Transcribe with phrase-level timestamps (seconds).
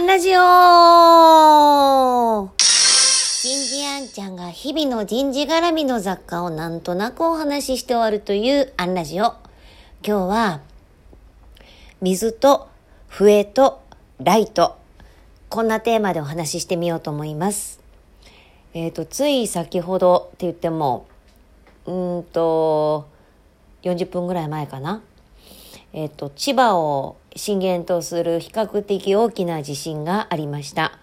[0.00, 0.40] ンラジオ
[3.42, 9.34] 人事アンちゃんが日々の人事絡みの雑貨をなんとなくお話しして終わるというアンラジオ。
[10.02, 10.60] 今日は、
[12.00, 12.68] 水と
[13.08, 13.82] 笛と
[14.18, 14.78] ライト。
[15.50, 17.80] こんなテーマでお話ししてみようと思います。
[18.72, 21.06] えっ、と、つい先ほどって言っても、
[21.84, 23.06] うんと、
[23.82, 25.02] 40分ぐらい前かな。
[25.92, 30.98] えっ、と、千葉を震源とする比較的大きな地震がありました。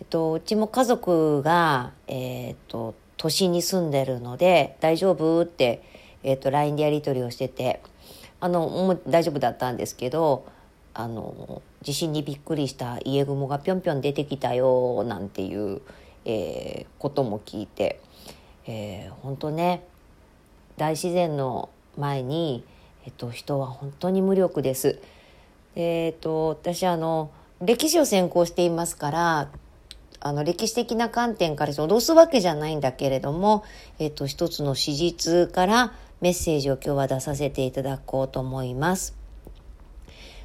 [0.00, 5.82] えっと、うちも家族が、えっと、都心に住んでるので、大丈夫って、
[6.22, 7.82] えっと、LINE でやり取りをしてて、
[8.40, 10.46] あの、もう大丈夫だったんですけど、
[10.94, 15.80] あの、地震にびっくりした家雲がぴょんぴょん出てきたよ、なんていう、
[16.24, 18.00] えーことも聞いて、
[18.66, 19.84] えー、本当ね、
[20.78, 21.68] 大自然の
[21.98, 22.64] 前に、
[23.04, 24.98] えっと、人は本当に無力です。
[25.76, 27.30] えっと、私あの
[27.60, 29.48] 歴史を専攻していますから
[30.20, 33.64] あの歴史的な観点から脅すわけじゃないんだけれども、
[33.98, 39.14] えっと、一つの史実からメッセージを今日は出させていただこうと思います。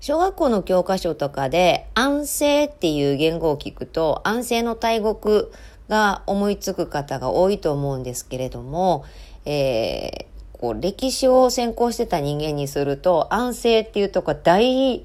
[0.00, 5.46] 小学校の教科書とかで安政っていう言語を聞くと安政の大国
[5.88, 9.04] が思いつく方が多いと思うんですけれども、
[9.46, 15.04] えーこう歴史を専攻してた人間にすると安政っていうとこは大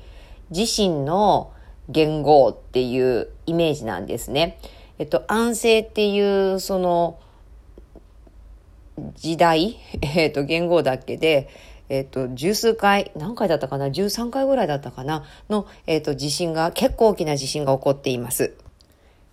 [0.51, 1.51] 地震の
[1.89, 4.59] 言語っていうイメージなんですね。
[4.99, 7.19] えっと、安政っていうその
[9.15, 11.49] 時代、 えっと、言語だけで、
[11.89, 15.25] えっと、十数回、何回だったかな ?13 回ぐらいだったかな？
[15.49, 18.53] の、えっと、地震が、結構大きな地震が起こっています。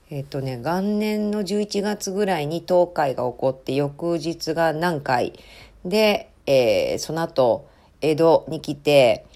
[0.09, 5.33] えっとね、元年の11月ぐらいに東海が起こって、翌日が南海。
[5.89, 7.69] で、えーその後、
[8.01, 9.27] 江戸に来て、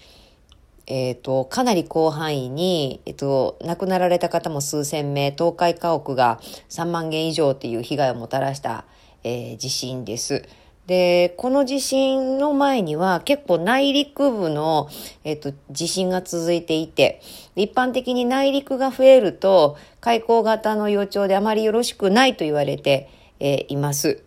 [0.87, 8.85] えっ、と、かなり広範囲に、えっ、と、亡くなられた方も数千名、東海家屋が3万件以上っていう被害をもたらした、
[9.23, 10.43] えー地震です。
[10.87, 14.89] で、この地震の前には結構内陸部の、
[15.23, 17.21] えっ、と、地震が続いていて、
[17.55, 23.09] 一般的に内陸が増えると、海溝型の予兆であまりよろしくないと言われて、
[23.39, 24.23] えーいます。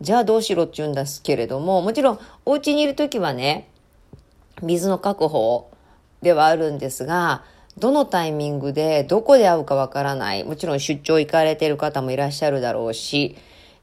[0.00, 3.68] じゃあどうしろって言うんですけれども、もちろんお家にいるときはね、
[4.62, 5.70] 水の確保
[6.22, 7.44] ではあるんですが、
[7.78, 10.44] どのタイミングでどこで会うかわからない。
[10.44, 13.36] もちろん出張行かれてる方もいらっしゃるだろうし、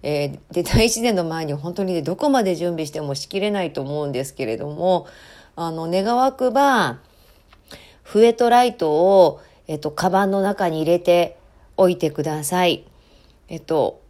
[0.03, 5.07] えーで、大自然の前に本当にね、どこまで準備してもしきれないと思うんですけれども、
[5.55, 6.99] あの、願わくば、
[8.03, 11.37] 笛とライトを、えっと、カバンの中に入れて
[11.75, 12.85] おいてください。
[13.49, 14.01] えっと、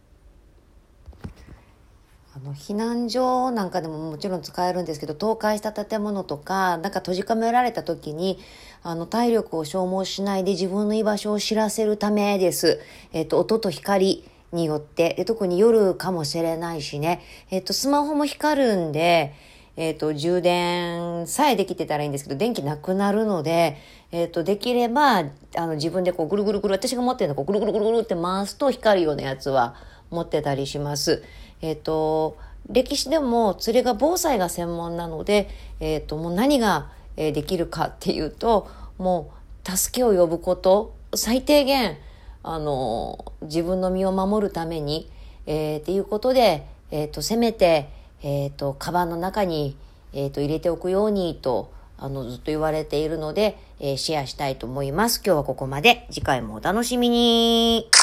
[2.38, 8.38] の避難所なんかでももちろん使えるんですけど倒壊した建物とかなんか閉じ込められた時に
[8.82, 12.80] あの体力を消耗しないで自分の居場所を知らせるためです。
[13.12, 19.34] えっ、と音と光によってで特に夜かもしれないしね、えっ、とスマホも光るんで、
[19.76, 23.76] えっ、と充電さえできてたらいいんですけど電気なくなるので、
[24.12, 25.24] えっ、とできればあ
[25.56, 29.74] の自分でこうぐるぐるぐる私が持ってるのこうぐるぐるぐるぐるって回すと光るようなやつは
[30.10, 31.22] 持ってたりします。
[31.60, 32.36] えっ、と、
[32.68, 35.48] 歴史でも連れが防災が専門なので、
[35.80, 39.32] えっ、と、もう何ができるかっていうと、も
[39.66, 41.96] う助けを呼ぶこと、最低限、
[42.42, 45.10] あの、自分の身を守るために、
[45.46, 47.88] えーっていうことで、えっ、と、せめて、
[48.22, 49.76] えっ、と、カバンの中に、
[50.12, 55.20] えっ、と、入れておくようにと、あの、ずっと言われているので、えーシェアしたいと思います。
[55.24, 56.06] 今日はここまで。
[56.10, 57.97] 次回もお楽しみに。